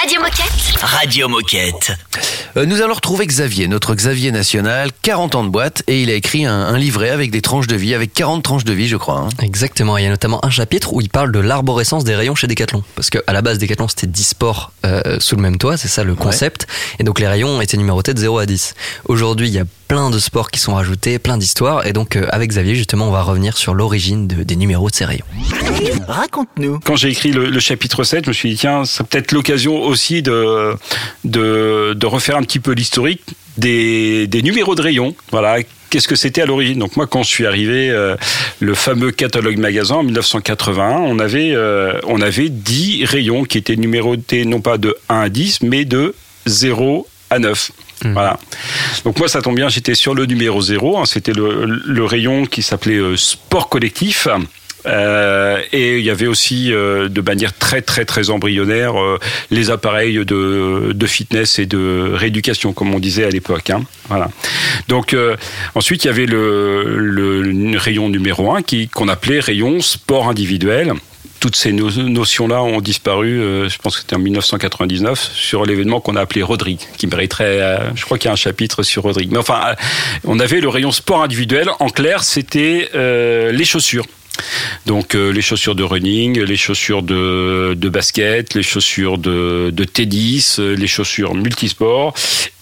[0.00, 0.80] Radio Moquette.
[0.80, 1.92] Radio Moquette.
[2.56, 6.14] Euh, nous allons retrouver Xavier, notre Xavier national, 40 ans de boîte, et il a
[6.14, 8.96] écrit un, un livret avec des tranches de vie, avec 40 tranches de vie, je
[8.96, 9.18] crois.
[9.18, 9.28] hein.
[9.42, 12.46] Exactement, il y a notamment un chapitre où il parle de l'arborescence des rayons chez
[12.46, 12.82] Decathlon.
[12.94, 15.88] Parce que à la base, Decathlon, c'était 10 sports euh, sous le même toit, c'est
[15.88, 16.66] ça le concept.
[16.98, 18.72] Et donc les rayons étaient numérotés de 0 à 10.
[19.04, 21.86] Aujourd'hui, il y a plein de sports qui sont rajoutés, plein d'histoires.
[21.86, 24.94] Et donc euh, avec Xavier, justement, on va revenir sur l'origine de- des numéros de
[24.94, 25.26] ces rayons.
[26.08, 26.80] Raconte-nous.
[26.80, 29.82] Quand j'ai écrit le, le chapitre 7, je me suis dit, tiens, c'est peut-être l'occasion
[29.82, 30.72] aussi de,
[31.24, 33.20] de, de refaire un petit peu l'historique
[33.58, 35.14] des, des numéros de rayons.
[35.30, 35.58] Voilà.
[35.90, 36.78] Qu'est-ce que c'était à l'origine?
[36.78, 38.16] Donc moi, quand je suis arrivé, euh,
[38.60, 43.76] le fameux catalogue magasin en 1981, on avait, euh, on avait 10 rayons qui étaient
[43.76, 46.14] numérotés non pas de 1 à 10, mais de
[46.46, 47.70] 0 à 9.
[48.04, 48.38] Voilà.
[49.04, 50.98] Donc moi, ça tombe bien, j'étais sur le numéro 0.
[50.98, 54.26] hein, C'était le, le rayon qui s'appelait euh, Sport Collectif.
[54.84, 59.20] Euh, et il y avait aussi euh, de manière très très très embryonnaire euh,
[59.52, 63.70] les appareils de, de fitness et de rééducation comme on disait à l'époque.
[63.70, 63.84] Hein.
[64.08, 64.28] Voilà.
[64.88, 65.14] Donc
[65.76, 70.94] ensuite il y avait le, le rayon numéro 1 qui qu'on appelait rayon sport individuel.
[71.42, 76.00] Toutes ces no- notions-là ont disparu, euh, je pense que c'était en 1999, sur l'événement
[76.00, 79.02] qu'on a appelé Rodrigue, qui mériterait, euh, je crois qu'il y a un chapitre sur
[79.02, 79.32] Rodrigue.
[79.32, 79.74] Mais enfin, euh,
[80.22, 81.68] on avait le rayon sport individuel.
[81.80, 84.06] En clair, c'était les chaussures.
[84.86, 90.86] Donc les chaussures de running, les chaussures de, basket, les chaussures de, de tennis, les
[90.86, 92.14] chaussures multisports.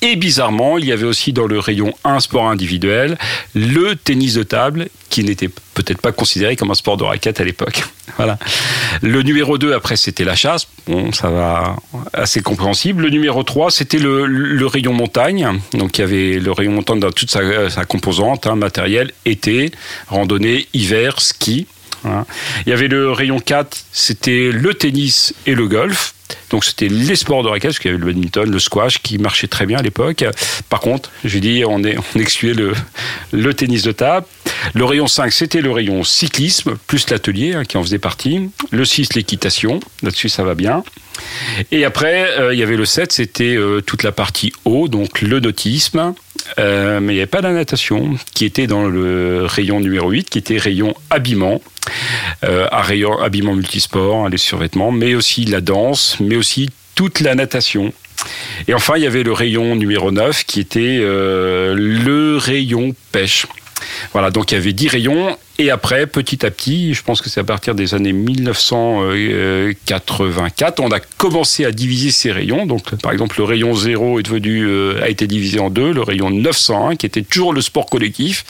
[0.03, 3.19] Et bizarrement, il y avait aussi dans le rayon 1 sport individuel
[3.55, 7.45] le tennis de table qui n'était peut-être pas considéré comme un sport de raquette à
[7.45, 7.83] l'époque.
[8.17, 8.39] Voilà.
[9.03, 10.67] Le numéro 2 après c'était la chasse.
[10.87, 11.77] Bon, ça va
[12.13, 13.05] assez compréhensible.
[13.05, 15.49] Le numéro 3 c'était le, rayon montagne.
[15.73, 19.71] Donc il y avait le rayon montagne dans toute sa, sa composante, hein, matériel, été,
[20.09, 21.67] randonnée, hiver, ski.
[22.05, 26.15] Il y avait le rayon 4, c'était le tennis et le golf.
[26.51, 29.19] Donc c'était les sports de raquette, parce qu'il y avait le badminton, le squash qui
[29.19, 30.25] marchait très bien à l'époque.
[30.69, 32.73] Par contre, j'ai dit, on, est, on excluait le,
[33.33, 34.27] le tennis de table.
[34.75, 38.51] Le rayon 5, c'était le rayon cyclisme, plus l'atelier hein, qui en faisait partie.
[38.71, 39.81] Le 6, l'équitation.
[40.03, 40.83] Là-dessus, ça va bien.
[41.73, 45.23] Et après, euh, il y avait le 7, c'était euh, toute la partie eau, donc
[45.23, 46.15] le nautisme.
[46.59, 50.31] Euh, mais il n'y avait pas la natation, qui était dans le rayon numéro 8,
[50.31, 51.61] qui était rayon habillement.
[52.43, 57.35] À rayon habillement multisport, hein, les survêtements, mais aussi la danse, mais aussi toute la
[57.35, 57.93] natation.
[58.69, 63.47] Et enfin, il y avait le rayon numéro 9, qui était le rayon pêche.
[64.13, 65.37] Voilà, donc il y avait 10 rayons.
[65.59, 70.91] Et après, petit à petit, je pense que c'est à partir des années 1984, on
[70.91, 72.65] a commencé à diviser ces rayons.
[72.65, 75.93] Donc, par exemple, le rayon 0 est devenu, euh, a été divisé en deux.
[75.93, 78.47] Le rayon 901, qui était toujours le sport collectif.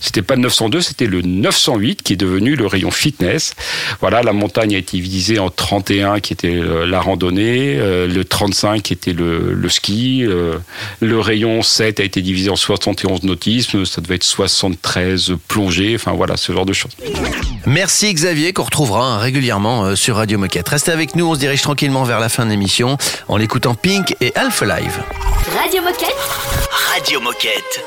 [0.00, 3.54] C'était pas le 902, c'était le 908 qui est devenu le rayon fitness.
[4.00, 8.24] Voilà, la montagne a été divisée en 31 qui était euh, la randonnée, euh, le
[8.24, 10.58] 35 qui était le, le ski, euh,
[11.00, 16.12] le rayon 7 a été divisé en 71 nautisme, ça devait être 73 plongée, enfin
[16.12, 16.92] voilà, ce genre de choses.
[17.66, 20.68] Merci Xavier, qu'on retrouvera hein, régulièrement sur Radio Moquette.
[20.68, 22.96] Restez avec nous, on se dirige tranquillement vers la fin de l'émission
[23.28, 25.02] en l'écoutant Pink et Alpha Live.
[25.60, 26.16] Radio Moquette.
[26.94, 27.84] Radio Moquette.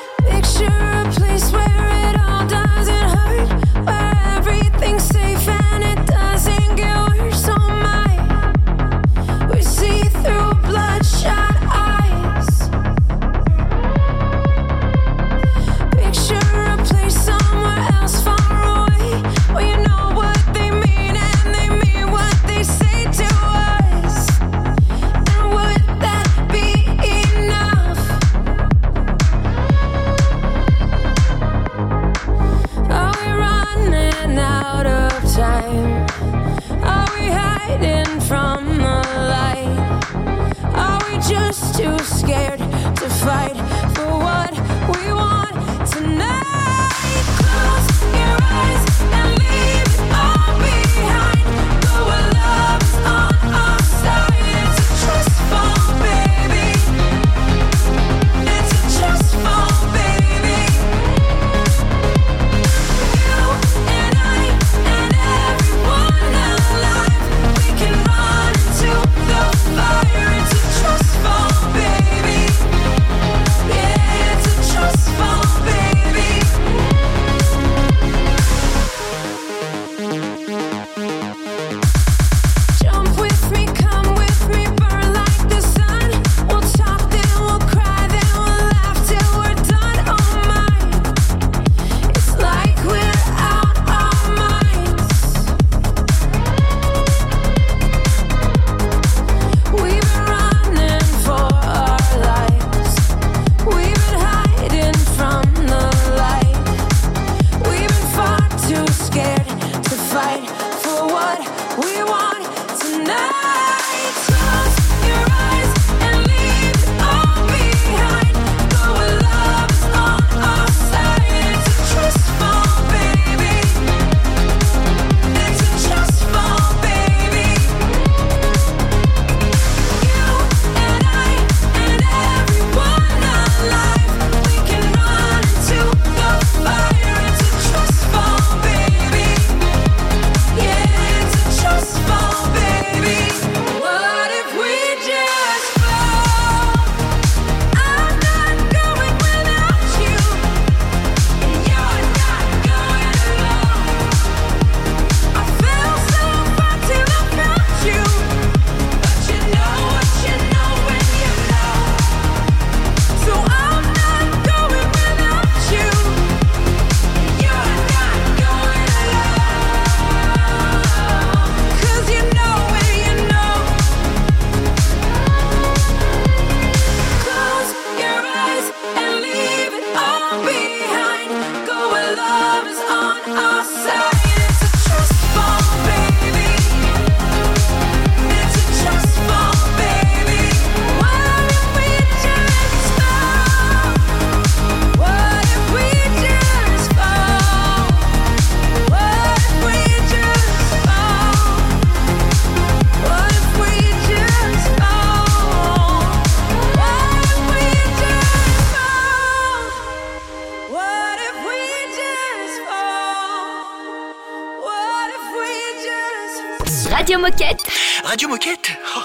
[218.31, 219.01] Moquette Oh,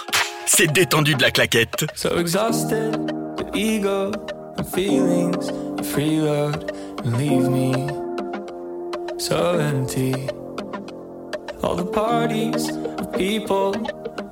[0.46, 1.84] C'est détendu de la claquette.
[1.96, 2.92] So exhausted,
[3.36, 4.12] the ego,
[4.56, 6.70] the feelings, the free road,
[7.04, 7.72] and leave me
[9.18, 10.14] so empty.
[11.64, 13.74] All the parties of people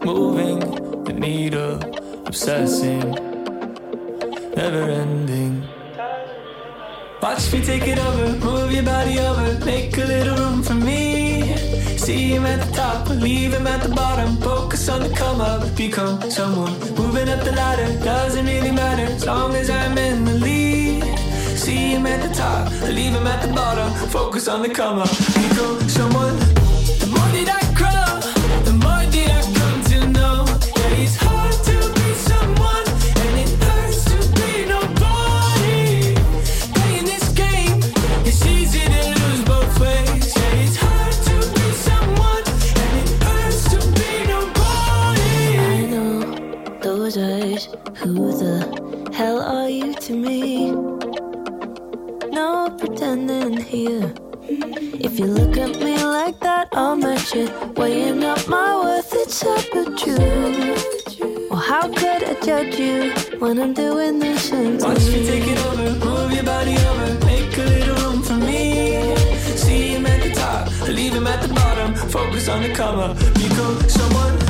[0.04, 0.60] moving,
[1.02, 1.80] the needle
[2.26, 3.00] obsessing,
[4.54, 5.64] never ending.
[7.20, 11.33] Watch me take it over, move your body over, make a little room for me.
[12.04, 14.36] See him at the top, leave him at the bottom.
[14.36, 16.78] Focus on the come up, become someone.
[16.96, 21.02] Moving up the ladder, doesn't really matter as long as I'm in the lead.
[21.56, 23.90] See him at the top, leave him at the bottom.
[24.10, 26.63] Focus on the come up, become someone.
[50.04, 50.70] To me?
[52.30, 54.12] No pretending here.
[55.00, 57.50] If you look at me like that, I'll match it.
[57.78, 61.48] Weighing up my worth, it's up with you.
[61.48, 65.58] Well, how could I judge you when I'm doing this to Watch me take it
[65.68, 69.16] over, move your body over, make a little room for me.
[69.56, 71.94] See him at the top, leave him at the bottom.
[71.94, 74.43] Focus on the come up, become someone.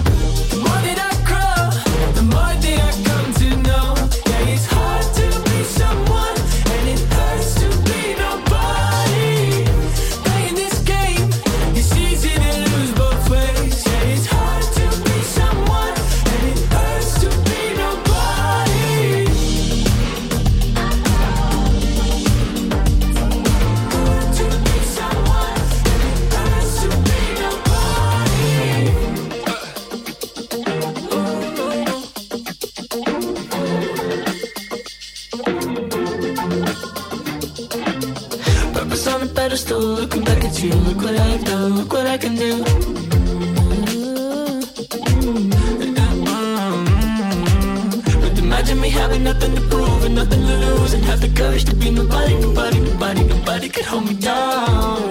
[53.84, 55.10] Hold me down.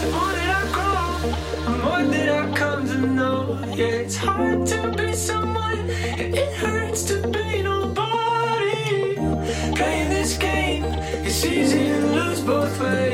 [0.00, 1.06] The more that I grow,
[1.64, 3.58] the more that I come to know.
[3.74, 9.16] Yeah, it's hard to be someone, it hurts to be nobody.
[9.74, 10.84] Playing this game,
[11.26, 13.13] it's easy to lose both ways.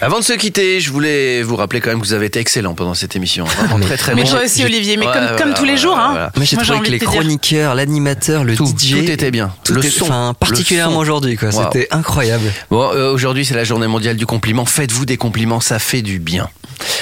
[0.00, 2.74] Avant de se quitter, je voulais vous rappeler quand même que vous avez été excellent
[2.74, 3.44] pendant cette émission.
[3.44, 4.30] Vraiment très très Mais bon.
[4.30, 5.96] toi aussi, Olivier, mais Ouais, comme, voilà, comme tous les jours.
[5.98, 6.08] Hein.
[6.12, 6.32] voilà.
[6.36, 9.52] Moi j'ai trouvé envie que les chroniqueurs, l'animateur, le Tout, DJ, tout était bien.
[9.64, 11.50] tout le est- son, enfin, particulièrement aujourd'hui quoi.
[11.52, 12.52] C'était incroyable.
[12.70, 14.64] Bon, euh, aujourd'hui c'est la journée mondiale du compliment.
[14.64, 16.48] Faites-vous des compliments, ça fait du bien.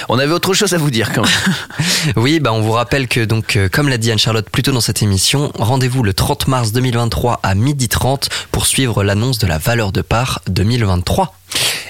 [0.09, 1.55] On avait autre chose à vous dire quand même.
[2.17, 4.81] Oui, bah on vous rappelle que donc euh, comme l'a dit Anne-Charlotte plus tôt dans
[4.83, 9.91] cette émission, rendez-vous le 30 mars 2023 à 12h30 pour suivre l'annonce de la valeur
[9.91, 11.35] de part 2023.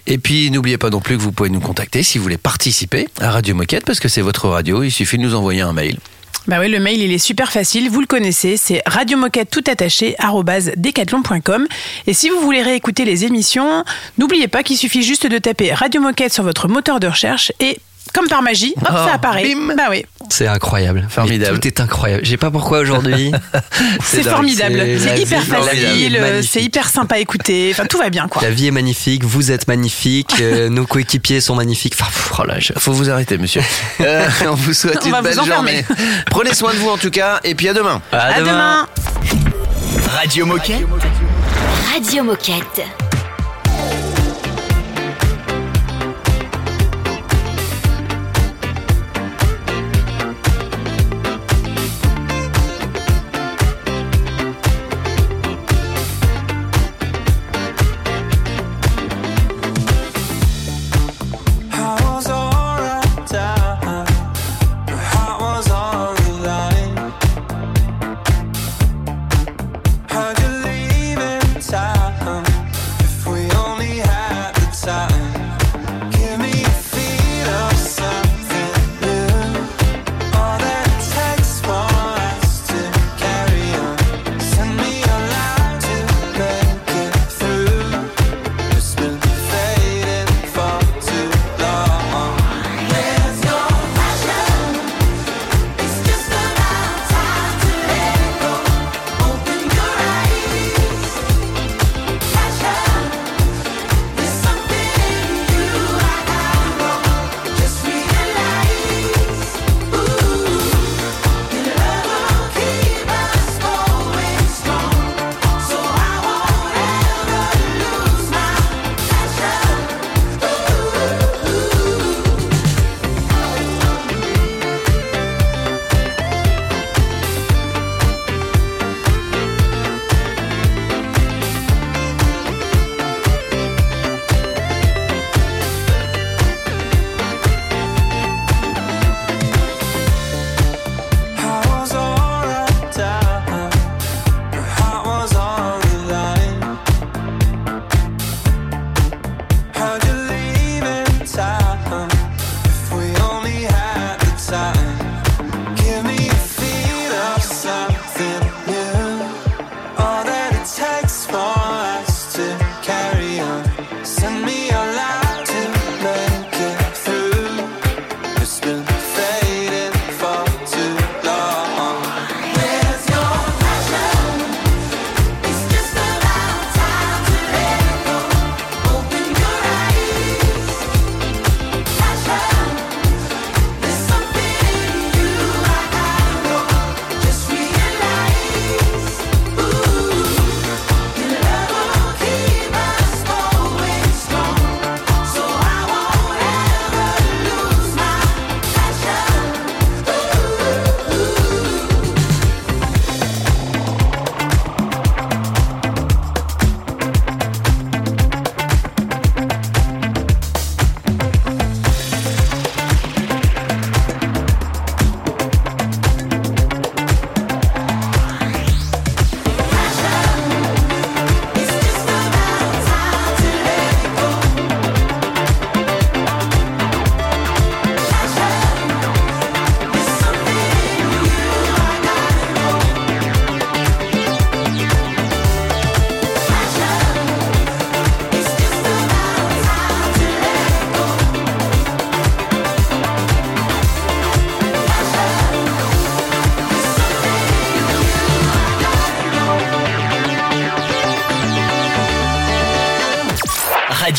[0.07, 3.09] Et puis n'oubliez pas non plus que vous pouvez nous contacter si vous voulez participer
[3.21, 4.83] à Radio Moquette parce que c'est votre radio.
[4.83, 5.99] Il suffit de nous envoyer un mail.
[6.47, 7.89] Bah oui, le mail, il est super facile.
[7.89, 8.59] Vous le connaissez.
[8.59, 10.15] C'est radiomoquette tout attaché,
[10.77, 11.67] decathlon.com.
[12.07, 13.83] Et si vous voulez réécouter les émissions,
[14.19, 17.79] n'oubliez pas qu'il suffit juste de taper Radio Moquette sur votre moteur de recherche et,
[18.15, 19.55] comme par magie, hop, Oh, ça apparaît.
[19.77, 20.05] Bah oui.
[20.31, 21.07] C'est incroyable.
[21.11, 21.53] Formidable.
[21.55, 22.25] Mais Tout est incroyable.
[22.25, 23.31] J'ai pas pourquoi aujourd'hui.
[24.03, 24.77] C'est formidable.
[24.99, 26.17] c'est- hyper vie- la vie facile.
[26.17, 26.51] est magnifique.
[26.53, 27.69] C'est hyper sympa à écouter.
[27.73, 28.41] Enfin, tout va bien, quoi.
[28.43, 31.95] La vie est magnifique, vous êtes magnifique, euh, nos coéquipiers sont magnifiques.
[32.01, 33.63] Enfin, pff, oh là, je- Faut vous arrêter, monsieur.
[34.01, 35.85] Euh, on vous souhaite On une belle journée.
[36.31, 38.01] Prenez soin de vous en tout cas, et puis à demain.
[38.13, 38.87] À À demain.
[40.17, 40.87] Radio Moquette.
[41.93, 43.04] Radio Moquette.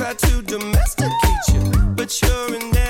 [0.00, 2.89] try to domesticate you, but you're in there.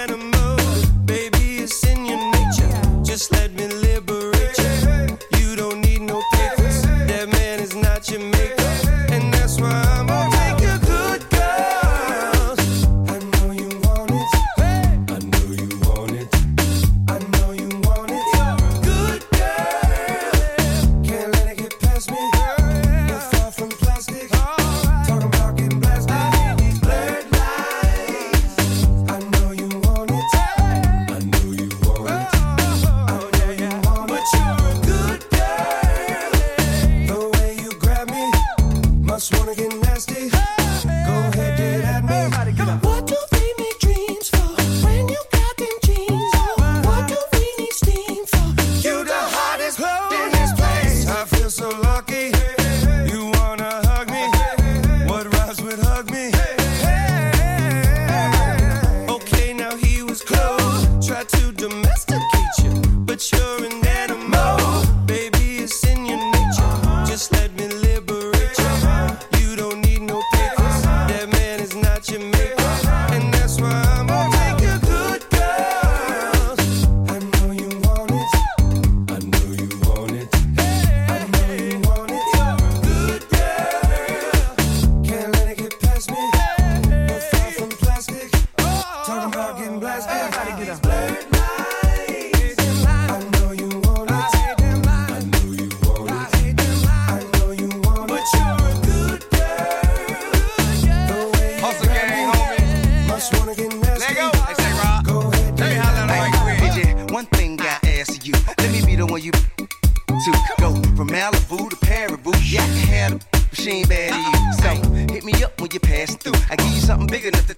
[110.25, 112.33] to go from Malibu to Paribu.
[112.45, 114.53] Yeah, I can have them, but she ain't bad to you.
[114.61, 116.35] So hit me up when you pass through.
[116.51, 117.55] I give you something big enough to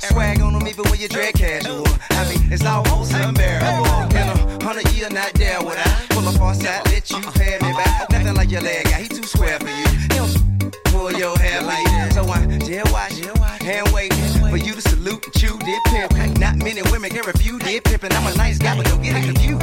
[0.00, 1.86] swag on them even when you drag casual.
[2.10, 3.86] I mean, it's almost unbearable.
[4.12, 7.32] In a hundred year, not there would I pull up on side, let you uh-uh.
[7.32, 8.10] pay me back.
[8.10, 9.86] Nothing like your leg guy, he too square for you.
[9.96, 12.12] He don't pull your hair like that.
[12.12, 13.18] So I jail watch,
[13.62, 14.12] hand wait
[14.50, 16.38] for you to salute and chew, dip pimp.
[16.38, 18.02] Not many women can refuse, dip pimp.
[18.02, 19.62] And I'm a nice guy, but don't get it confused,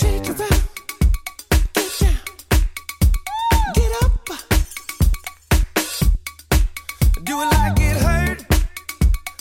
[0.00, 0.77] Shake it up.
[7.28, 8.42] Do it like it hurt,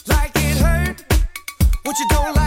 [0.07, 1.05] like it hurt.
[1.83, 2.46] What you don't like.